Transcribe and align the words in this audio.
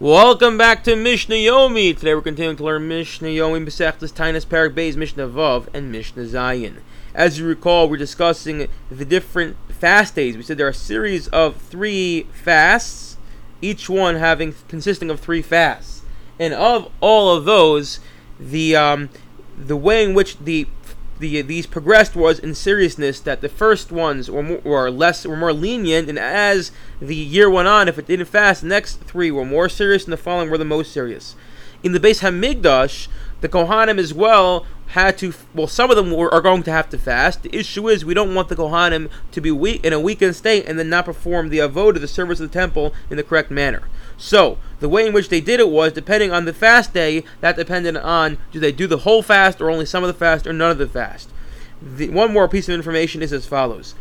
Welcome 0.00 0.56
back 0.56 0.82
to 0.84 0.96
Mishnah 0.96 1.34
Yomi. 1.34 1.94
Today 1.94 2.14
we're 2.14 2.22
continuing 2.22 2.56
to 2.56 2.64
learn 2.64 2.88
Mishnah 2.88 3.28
Yomi, 3.28 3.66
Besechtas, 3.66 4.10
Taanis, 4.10 4.46
Perek 4.46 4.74
Beis, 4.74 4.96
Mishnah 4.96 5.28
Vav, 5.28 5.68
and 5.74 5.92
Mishnah 5.92 6.22
Zayin. 6.22 6.78
As 7.14 7.38
you 7.38 7.46
recall, 7.46 7.86
we're 7.86 7.98
discussing 7.98 8.68
the 8.90 9.04
different 9.04 9.58
fast 9.68 10.14
days. 10.14 10.38
We 10.38 10.42
said 10.42 10.56
there 10.56 10.68
are 10.68 10.70
a 10.70 10.74
series 10.74 11.28
of 11.28 11.58
three 11.58 12.22
fasts, 12.32 13.18
each 13.60 13.90
one 13.90 14.16
having 14.16 14.54
consisting 14.68 15.10
of 15.10 15.20
three 15.20 15.42
fasts, 15.42 16.00
and 16.38 16.54
of 16.54 16.90
all 17.02 17.36
of 17.36 17.44
those, 17.44 18.00
the 18.38 18.74
um, 18.74 19.10
the 19.54 19.76
way 19.76 20.02
in 20.02 20.14
which 20.14 20.38
the 20.38 20.66
the 21.20 21.42
these 21.42 21.66
progressed 21.66 22.16
was 22.16 22.38
in 22.38 22.54
seriousness 22.54 23.20
that 23.20 23.42
the 23.42 23.48
first 23.48 23.92
ones 23.92 24.30
were 24.30 24.42
more, 24.42 24.60
were 24.64 24.90
less 24.90 25.26
were 25.26 25.36
more 25.36 25.52
lenient, 25.52 26.08
and 26.08 26.18
as 26.18 26.72
the 27.00 27.14
year 27.14 27.48
went 27.48 27.68
on, 27.68 27.88
if 27.88 27.98
it 27.98 28.06
didn't 28.06 28.26
fast, 28.26 28.62
the 28.62 28.68
next 28.68 29.00
three 29.02 29.30
were 29.30 29.44
more 29.44 29.68
serious, 29.68 30.04
and 30.04 30.12
the 30.12 30.16
following 30.16 30.50
were 30.50 30.58
the 30.58 30.64
most 30.64 30.92
serious. 30.92 31.36
In 31.82 31.92
the 31.92 32.00
Beis 32.00 32.20
Hamikdash, 32.20 33.08
the 33.40 33.48
Kohanim 33.48 33.98
as 33.98 34.12
well 34.12 34.66
had 34.88 35.16
to. 35.18 35.32
Well, 35.54 35.66
some 35.66 35.90
of 35.90 35.96
them 35.96 36.10
were, 36.10 36.32
are 36.32 36.40
going 36.40 36.62
to 36.64 36.70
have 36.70 36.90
to 36.90 36.98
fast. 36.98 37.42
The 37.42 37.54
issue 37.54 37.88
is 37.88 38.04
we 38.04 38.14
don't 38.14 38.34
want 38.34 38.48
the 38.48 38.56
Kohanim 38.56 39.10
to 39.32 39.40
be 39.40 39.50
weak 39.50 39.84
in 39.84 39.92
a 39.92 40.00
weakened 40.00 40.36
state 40.36 40.66
and 40.66 40.78
then 40.78 40.88
not 40.88 41.04
perform 41.04 41.48
the 41.48 41.58
avodah, 41.58 42.00
the 42.00 42.08
service 42.08 42.40
of 42.40 42.50
the 42.50 42.58
temple, 42.58 42.92
in 43.08 43.16
the 43.16 43.22
correct 43.22 43.50
manner. 43.50 43.82
So 44.16 44.58
the 44.80 44.88
way 44.88 45.06
in 45.06 45.12
which 45.12 45.28
they 45.28 45.40
did 45.40 45.60
it 45.60 45.70
was 45.70 45.92
depending 45.92 46.32
on 46.32 46.44
the 46.44 46.52
fast 46.52 46.92
day. 46.92 47.24
That 47.40 47.56
depended 47.56 47.96
on 47.96 48.38
do 48.52 48.60
they 48.60 48.72
do 48.72 48.86
the 48.86 48.98
whole 48.98 49.22
fast 49.22 49.60
or 49.60 49.70
only 49.70 49.86
some 49.86 50.04
of 50.04 50.08
the 50.08 50.14
fast 50.14 50.46
or 50.46 50.52
none 50.52 50.70
of 50.70 50.78
the 50.78 50.88
fast. 50.88 51.30
The, 51.82 52.10
one 52.10 52.32
more 52.32 52.48
piece 52.48 52.68
of 52.68 52.74
information 52.74 53.22
is 53.22 53.32
as 53.32 53.46
follows. 53.46 53.94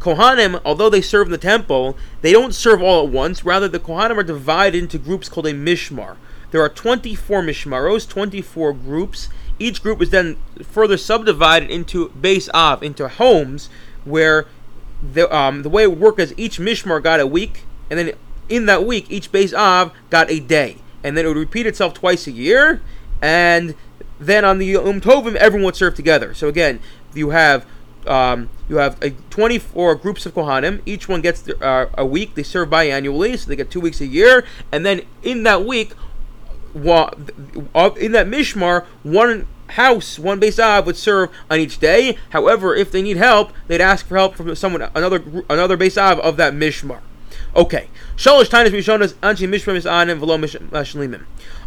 Kohanim, 0.00 0.60
although 0.66 0.90
they 0.90 1.00
serve 1.00 1.28
in 1.28 1.32
the 1.32 1.38
temple, 1.38 1.96
they 2.20 2.32
don't 2.32 2.54
serve 2.54 2.82
all 2.82 3.06
at 3.06 3.10
once. 3.10 3.42
Rather, 3.42 3.68
the 3.68 3.80
Kohanim 3.80 4.18
are 4.18 4.22
divided 4.22 4.76
into 4.76 4.98
groups 4.98 5.30
called 5.30 5.46
a 5.46 5.54
mishmar. 5.54 6.16
There 6.54 6.62
are 6.62 6.68
24 6.68 7.42
mishmaros, 7.42 8.08
24 8.08 8.74
groups. 8.74 9.28
Each 9.58 9.82
group 9.82 10.00
is 10.00 10.10
then 10.10 10.36
further 10.62 10.96
subdivided 10.96 11.68
into 11.68 12.10
beis 12.10 12.48
av, 12.54 12.80
into 12.80 13.08
homes, 13.08 13.68
where 14.04 14.46
the 15.02 15.34
um, 15.36 15.64
the 15.64 15.68
way 15.68 15.82
it 15.82 15.98
worked 15.98 16.20
is 16.20 16.32
each 16.36 16.60
mishmar 16.60 17.02
got 17.02 17.18
a 17.18 17.26
week, 17.26 17.64
and 17.90 17.98
then 17.98 18.12
in 18.48 18.66
that 18.66 18.86
week, 18.86 19.06
each 19.10 19.32
beis 19.32 19.52
Av 19.52 19.90
got 20.10 20.30
a 20.30 20.38
day. 20.38 20.76
And 21.02 21.16
then 21.16 21.24
it 21.24 21.28
would 21.28 21.36
repeat 21.36 21.66
itself 21.66 21.92
twice 21.92 22.28
a 22.28 22.30
year. 22.30 22.80
And 23.20 23.74
then 24.20 24.44
on 24.44 24.58
the 24.58 24.66
Yom 24.66 25.00
Tovim, 25.00 25.34
everyone 25.34 25.64
would 25.64 25.76
serve 25.76 25.96
together. 25.96 26.34
So 26.34 26.46
again, 26.46 26.78
you 27.14 27.30
have 27.30 27.66
um, 28.06 28.48
you 28.68 28.76
have 28.76 29.02
a 29.02 29.10
24 29.10 29.96
groups 29.96 30.24
of 30.24 30.34
Kohanim. 30.34 30.82
Each 30.86 31.08
one 31.08 31.20
gets 31.20 31.48
uh, 31.48 31.86
a 31.98 32.06
week. 32.06 32.36
They 32.36 32.44
serve 32.44 32.68
biannually, 32.68 33.36
so 33.36 33.48
they 33.48 33.56
get 33.56 33.72
two 33.72 33.80
weeks 33.80 34.00
a 34.00 34.06
year. 34.06 34.44
And 34.70 34.86
then 34.86 35.02
in 35.24 35.42
that 35.42 35.64
week, 35.64 35.94
in 36.74 38.12
that 38.12 38.26
Mishmar, 38.26 38.84
one 39.02 39.46
house, 39.68 40.18
one 40.18 40.40
beis 40.40 40.62
av 40.62 40.86
would 40.86 40.96
serve 40.96 41.30
on 41.50 41.58
each 41.58 41.78
day. 41.78 42.18
However, 42.30 42.74
if 42.74 42.90
they 42.90 43.02
need 43.02 43.16
help, 43.16 43.52
they'd 43.66 43.80
ask 43.80 44.06
for 44.06 44.16
help 44.16 44.34
from 44.36 44.54
someone, 44.54 44.82
another 44.94 45.22
another 45.48 45.76
beis 45.76 45.96
av 46.00 46.18
of 46.20 46.36
that 46.36 46.52
Mishmar. 46.52 47.00
Okay. 47.56 47.88
Shalosh 48.16 48.48
Tainas 48.48 48.70
Rishonas 48.70 49.14
Anshi 49.14 49.48
Mishmar 49.48 49.76
Misanim 49.76 50.18
Velo 50.18 50.38
Mashlimim. 50.38 51.24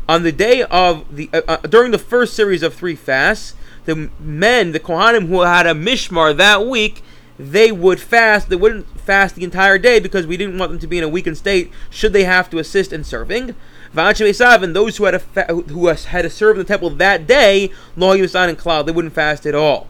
On 0.09 0.23
the 0.23 0.31
day 0.31 0.63
of 0.63 1.15
the 1.15 1.29
uh, 1.33 1.41
uh, 1.47 1.57
during 1.57 1.91
the 1.91 1.97
first 1.97 2.33
series 2.33 2.63
of 2.63 2.73
three 2.73 2.95
fasts, 2.95 3.55
the 3.85 4.09
men, 4.19 4.71
the 4.71 4.79
Kohanim 4.79 5.27
who 5.27 5.41
had 5.41 5.65
a 5.65 5.73
Mishmar 5.73 6.35
that 6.37 6.65
week, 6.65 7.03
they 7.39 7.71
would 7.71 7.99
fast. 7.99 8.49
They 8.49 8.55
wouldn't 8.55 8.87
fast 8.99 9.35
the 9.35 9.43
entire 9.43 9.77
day 9.77 9.99
because 9.99 10.25
we 10.25 10.37
didn't 10.37 10.57
want 10.57 10.71
them 10.71 10.79
to 10.79 10.87
be 10.87 10.97
in 10.97 11.03
a 11.03 11.09
weakened 11.09 11.37
state. 11.37 11.71
Should 11.89 12.13
they 12.13 12.23
have 12.23 12.49
to 12.49 12.59
assist 12.59 12.91
in 12.91 13.03
serving? 13.03 13.55
And 13.95 14.75
those 14.75 14.97
who 14.97 15.05
had 15.05 15.21
fa- 15.21 15.45
who 15.45 15.87
had 15.87 16.21
to 16.21 16.29
serve 16.29 16.57
in 16.57 16.59
the 16.59 16.67
temple 16.67 16.89
that 16.91 17.27
day, 17.27 17.71
Lo 17.95 18.11
and 18.11 18.57
Cloud, 18.57 18.85
they 18.85 18.91
wouldn't 18.91 19.13
fast 19.13 19.45
at 19.45 19.55
all. 19.55 19.87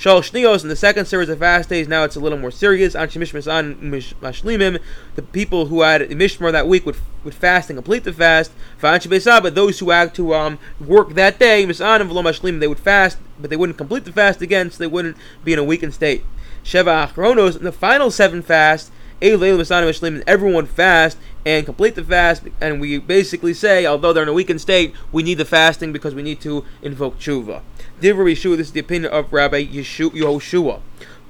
Shal 0.00 0.22
Shnios 0.22 0.62
in 0.62 0.70
the 0.70 0.76
second 0.76 1.04
series 1.04 1.28
of 1.28 1.40
fast 1.40 1.68
days, 1.68 1.86
now 1.86 2.04
it's 2.04 2.16
a 2.16 2.20
little 2.20 2.38
more 2.38 2.50
serious. 2.50 2.94
Anshi 2.94 3.20
Mishmasan 3.20 3.76
Mashlimim, 4.22 4.80
the 5.14 5.20
people 5.20 5.66
who 5.66 5.82
had 5.82 6.00
Mishmar 6.00 6.52
that 6.52 6.66
week 6.66 6.86
would, 6.86 6.96
would 7.22 7.34
fast 7.34 7.68
and 7.68 7.76
complete 7.76 8.04
the 8.04 8.12
fast. 8.14 8.50
Besaba, 8.80 9.54
those 9.54 9.78
who 9.78 9.90
had 9.90 10.14
to 10.14 10.32
um, 10.32 10.58
work 10.80 11.12
that 11.16 11.38
day, 11.38 11.66
Misan 11.66 12.00
and 12.00 12.08
Velo 12.08 12.22
Mashlimim, 12.22 12.60
they 12.60 12.66
would 12.66 12.80
fast, 12.80 13.18
but 13.38 13.50
they 13.50 13.56
wouldn't 13.56 13.76
complete 13.76 14.06
the 14.06 14.12
fast 14.12 14.40
again, 14.40 14.70
so 14.70 14.78
they 14.78 14.86
wouldn't 14.86 15.18
be 15.44 15.52
in 15.52 15.58
a 15.58 15.64
weakened 15.64 15.92
state. 15.92 16.24
Sheva 16.64 17.08
Achronos, 17.08 17.56
in 17.56 17.64
the 17.64 17.72
final 17.72 18.10
seven 18.10 18.42
fasts, 18.42 18.90
everyone 19.22 20.66
fast 20.66 21.18
and 21.44 21.64
complete 21.66 21.94
the 21.94 22.04
fast, 22.04 22.42
and 22.60 22.80
we 22.80 22.98
basically 22.98 23.54
say, 23.54 23.86
although 23.86 24.12
they're 24.12 24.22
in 24.22 24.28
a 24.28 24.32
weakened 24.32 24.60
state, 24.60 24.94
we 25.10 25.22
need 25.22 25.38
the 25.38 25.44
fasting 25.44 25.92
because 25.92 26.14
we 26.14 26.22
need 26.22 26.40
to 26.40 26.64
invoke 26.82 27.18
tshuva. 27.18 27.62
Divra 28.00 28.30
Yeshua, 28.30 28.56
this 28.56 28.68
is 28.68 28.72
the 28.72 28.80
opinion 28.80 29.12
of 29.12 29.32
Rabbi 29.32 29.64
Yehoshua. 29.64 30.80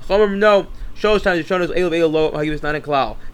No, 0.09 0.67
shows 1.01 1.23
times 1.23 1.49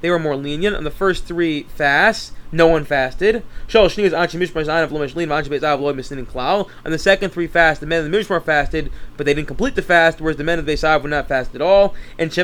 They 0.01 0.11
were 0.11 0.19
more 0.21 0.37
lenient 0.37 0.77
on 0.77 0.85
the 0.85 0.91
first 0.93 1.25
three 1.25 1.65
fasts. 1.65 2.31
No 2.53 2.69
one 2.69 2.85
fasted. 2.85 3.43
On 3.75 3.89
the 3.89 4.17
second 6.97 7.31
three 7.31 7.49
fasts, 7.49 7.81
the 7.81 7.87
men 7.87 8.05
of 8.05 8.11
the 8.11 8.17
Mishmar 8.17 8.45
fasted, 8.45 8.93
but 9.17 9.27
they 9.27 9.35
didn't 9.35 9.49
complete 9.49 9.75
the 9.75 9.83
fast, 9.83 10.21
whereas 10.21 10.37
the 10.37 10.45
men 10.45 10.61
of 10.61 10.67
the 10.67 10.73
Beisav 10.73 11.03
were 11.03 11.09
not 11.09 11.27
fast 11.27 11.57
at 11.57 11.61
all. 11.61 11.97
And 12.21 12.31
On 12.31 12.37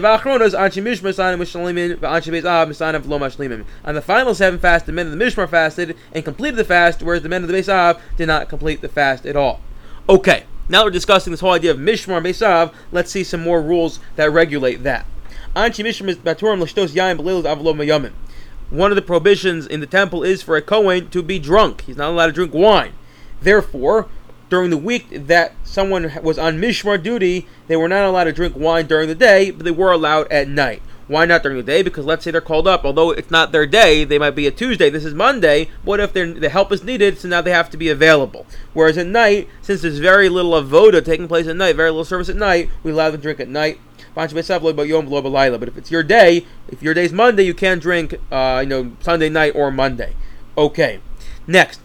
the 3.95 4.03
final 4.03 4.35
seven 4.35 4.59
fasts, 4.59 4.87
the 4.87 4.93
men 4.93 5.07
of 5.07 5.17
the 5.17 5.25
Mishmar 5.25 5.49
fasted 5.49 5.97
and 6.13 6.25
completed 6.25 6.57
the 6.57 6.65
fast, 6.65 7.01
whereas 7.01 7.23
the 7.23 7.29
men 7.29 7.43
of 7.43 7.49
the 7.49 7.55
Beisav 7.55 8.01
did 8.17 8.27
not 8.27 8.49
complete 8.49 8.81
the 8.81 8.89
fast 8.89 9.25
at 9.25 9.37
all. 9.37 9.61
Okay. 10.09 10.47
Now 10.69 10.85
we're 10.85 10.91
discussing 10.91 11.33
this 11.33 11.41
whole 11.41 11.53
idea 11.53 11.71
of 11.71 11.77
Mishmar 11.77 12.25
Beisav. 12.25 12.73
Let's 12.91 13.11
see 13.11 13.25
some 13.25 13.43
more 13.43 13.61
rules 13.61 14.01
that 14.17 14.33
regulate 14.33 14.83
that. 14.85 15.05
One 15.55 15.67
of 18.91 18.97
the 18.97 19.03
prohibitions 19.05 19.67
in 19.67 19.81
the 19.81 19.87
temple 19.87 20.23
is 20.23 20.43
for 20.43 20.57
a 20.57 20.63
Kohen 20.63 21.11
to 21.11 21.23
be 21.23 21.39
drunk. 21.39 21.83
He's 21.83 21.99
not 21.99 22.09
allowed 22.09 22.29
to 22.29 22.33
drink 22.33 22.55
wine. 22.55 22.95
Therefore, 23.43 24.09
during 24.49 24.71
the 24.71 24.79
week 24.79 25.09
that 25.11 25.55
someone 25.63 26.11
was 26.23 26.39
on 26.39 26.59
Mishmar 26.59 27.03
duty, 27.03 27.47
they 27.69 27.77
were 27.77 27.89
not 27.89 28.07
allowed 28.07 28.25
to 28.25 28.33
drink 28.33 28.57
wine 28.57 28.87
during 28.87 29.09
the 29.09 29.15
day, 29.15 29.51
but 29.51 29.65
they 29.65 29.71
were 29.71 29.93
allowed 29.93 30.33
at 30.33 30.49
night. 30.49 30.81
Why 31.07 31.27
not 31.27 31.43
during 31.43 31.59
the 31.59 31.63
day? 31.63 31.83
Because 31.83 32.07
let's 32.07 32.25
say 32.25 32.31
they're 32.31 32.41
called 32.41 32.67
up, 32.67 32.87
although 32.87 33.11
it's 33.11 33.31
not 33.31 33.53
their 33.53 33.67
day, 33.67 34.05
they 34.05 34.19
might 34.19 34.31
be 34.31 34.47
a 34.47 34.51
Tuesday. 34.51 34.89
This 34.89 35.05
is 35.05 35.13
Monday. 35.13 35.69
What 35.83 36.01
if 36.01 36.15
the 36.15 36.49
help 36.49 36.73
is 36.73 36.83
needed? 36.83 37.19
So 37.19 37.29
now 37.29 37.43
they 37.43 37.51
have 37.51 37.69
to 37.71 37.77
be 37.77 37.91
available. 37.91 38.47
Whereas 38.73 38.97
at 38.97 39.07
night, 39.07 39.51
since 39.61 39.83
there's 39.83 39.99
very 39.99 40.31
little 40.31 40.53
avoda 40.53 41.05
taking 41.05 41.29
place 41.29 41.47
at 41.47 41.57
night, 41.57 41.77
very 41.77 41.91
little 41.91 42.07
service 42.07 42.31
at 42.31 42.37
night, 42.37 42.71
we 42.83 42.93
allow 42.93 43.11
them 43.11 43.21
to 43.21 43.23
drink 43.23 43.41
at 43.41 43.49
night. 43.49 43.79
But 44.15 45.69
if 45.69 45.77
it's 45.77 45.91
your 45.91 46.03
day, 46.03 46.47
if 46.69 46.83
your 46.83 46.95
day's 46.95 47.13
Monday, 47.13 47.45
you 47.45 47.55
can 47.55 47.79
drink, 47.79 48.15
uh, 48.31 48.61
you 48.63 48.69
know, 48.69 48.93
Sunday 49.01 49.29
night 49.29 49.53
or 49.55 49.71
Monday. 49.71 50.15
Okay. 50.57 51.01
Next, 51.47 51.81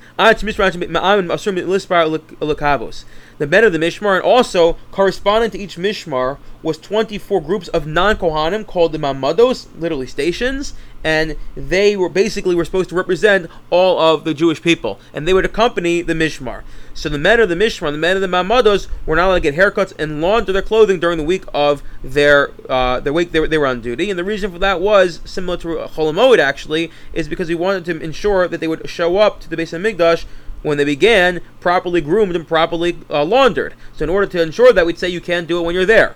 the 3.37 3.47
men 3.47 3.63
of 3.63 3.73
the 3.73 3.79
Mishmar, 3.79 4.15
and 4.15 4.23
also 4.23 4.77
corresponding 4.91 5.51
to 5.51 5.59
each 5.59 5.77
Mishmar 5.77 6.37
was 6.63 6.77
24 6.77 7.41
groups 7.41 7.67
of 7.69 7.85
non-Kohanim 7.85 8.65
called 8.65 8.91
the 8.91 8.97
Mamados, 8.97 9.67
literally 9.77 10.07
stations, 10.07 10.73
and 11.03 11.35
they 11.55 11.95
were 11.95 12.09
basically 12.09 12.55
were 12.55 12.65
supposed 12.65 12.89
to 12.89 12.95
represent 12.95 13.49
all 13.69 13.99
of 13.99 14.23
the 14.23 14.33
Jewish 14.33 14.61
people, 14.61 14.99
and 15.13 15.27
they 15.27 15.33
would 15.33 15.45
accompany 15.45 16.01
the 16.01 16.13
Mishmar. 16.13 16.63
So 16.93 17.09
the 17.09 17.19
men 17.19 17.39
of 17.39 17.49
the 17.49 17.55
Mishmar, 17.55 17.91
the 17.91 17.97
men 17.97 18.15
of 18.15 18.21
the 18.21 18.27
Mamados, 18.27 18.87
were 19.05 19.15
not 19.15 19.27
allowed 19.27 19.35
to 19.35 19.51
get 19.51 19.55
haircuts 19.55 19.93
and 19.99 20.19
launder 20.19 20.51
their 20.51 20.61
clothing 20.63 20.99
during 20.99 21.17
the 21.17 21.23
week 21.23 21.43
of 21.53 21.83
their 22.03 22.51
uh, 22.69 22.99
their 22.99 23.13
week 23.13 23.31
they 23.31 23.39
were, 23.39 23.47
they 23.47 23.57
were 23.57 23.67
on 23.67 23.81
duty, 23.81 24.09
and 24.09 24.17
the 24.17 24.23
reason 24.23 24.51
for 24.51 24.59
that 24.59 24.81
was 24.81 25.21
similar 25.25 25.57
to 25.57 25.67
Chol 25.67 26.11
Hamoed 26.11 26.39
actually, 26.39 26.91
is 27.13 27.27
because 27.27 27.49
we 27.49 27.55
wanted 27.55 27.85
to 27.85 28.01
ensure 28.01 28.47
that 28.47 28.59
they 28.59 28.67
would 28.67 28.89
show 28.89 29.17
up 29.17 29.39
to 29.41 29.49
the 29.49 29.55
Beis 29.55 29.77
Hamikdash 29.77 30.25
when 30.63 30.77
they 30.77 30.85
began, 30.85 31.41
properly 31.59 32.01
groomed 32.01 32.35
and 32.35 32.47
properly 32.47 32.97
uh, 33.09 33.23
laundered. 33.23 33.73
So 33.93 34.03
in 34.03 34.09
order 34.09 34.27
to 34.27 34.41
ensure 34.41 34.73
that, 34.73 34.85
we'd 34.85 34.99
say 34.99 35.09
you 35.09 35.21
can't 35.21 35.47
do 35.47 35.59
it 35.59 35.63
when 35.63 35.75
you're 35.75 35.85
there. 35.85 36.15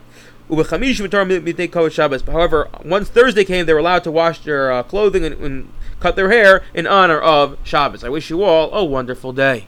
However, 2.28 2.70
once 2.84 3.10
Thursday 3.10 3.46
came, 3.46 3.66
they 3.66 3.74
were 3.74 3.80
allowed 3.80 4.04
to 4.04 4.12
wash 4.12 4.40
their 4.40 4.72
uh, 4.72 4.84
clothing 4.84 5.24
and, 5.24 5.36
and 5.36 5.74
cut 6.00 6.16
their 6.16 6.30
hair 6.30 6.64
in 6.74 6.88
honor 6.88 7.20
of 7.20 7.58
Shabbos. 7.64 8.04
I 8.04 8.10
wish 8.10 8.30
you 8.30 8.44
all 8.44 8.74
a 8.74 8.84
wonderful 8.84 9.32
day. 9.32 9.68